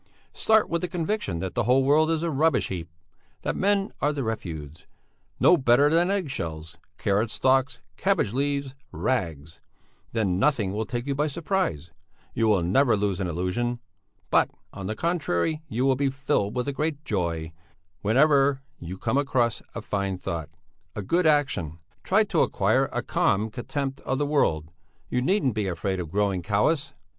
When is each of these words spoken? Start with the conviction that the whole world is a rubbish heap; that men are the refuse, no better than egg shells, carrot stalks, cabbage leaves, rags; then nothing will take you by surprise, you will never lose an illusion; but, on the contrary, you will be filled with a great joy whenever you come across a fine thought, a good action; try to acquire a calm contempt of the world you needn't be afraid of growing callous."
Start 0.33 0.67
with 0.67 0.81
the 0.81 0.87
conviction 0.87 1.37
that 1.41 1.53
the 1.53 1.65
whole 1.65 1.83
world 1.83 2.09
is 2.09 2.23
a 2.23 2.31
rubbish 2.31 2.69
heap; 2.69 2.89
that 3.43 3.55
men 3.55 3.93
are 4.01 4.11
the 4.11 4.23
refuse, 4.23 4.87
no 5.39 5.57
better 5.57 5.91
than 5.91 6.09
egg 6.09 6.31
shells, 6.31 6.75
carrot 6.97 7.29
stalks, 7.29 7.81
cabbage 7.97 8.33
leaves, 8.33 8.73
rags; 8.91 9.59
then 10.11 10.39
nothing 10.39 10.73
will 10.73 10.87
take 10.87 11.05
you 11.05 11.13
by 11.13 11.27
surprise, 11.27 11.91
you 12.33 12.47
will 12.47 12.63
never 12.63 12.97
lose 12.97 13.19
an 13.19 13.27
illusion; 13.27 13.79
but, 14.31 14.49
on 14.73 14.87
the 14.87 14.95
contrary, 14.95 15.61
you 15.69 15.85
will 15.85 15.95
be 15.95 16.09
filled 16.09 16.55
with 16.55 16.67
a 16.67 16.73
great 16.73 17.05
joy 17.05 17.53
whenever 18.01 18.63
you 18.79 18.97
come 18.97 19.19
across 19.19 19.61
a 19.75 19.83
fine 19.83 20.17
thought, 20.17 20.49
a 20.95 21.03
good 21.03 21.27
action; 21.27 21.77
try 22.01 22.23
to 22.23 22.41
acquire 22.41 22.85
a 22.85 23.03
calm 23.03 23.51
contempt 23.51 24.01
of 24.01 24.17
the 24.17 24.25
world 24.25 24.71
you 25.09 25.21
needn't 25.21 25.53
be 25.53 25.67
afraid 25.67 25.99
of 25.99 26.09
growing 26.09 26.41
callous." 26.41 26.95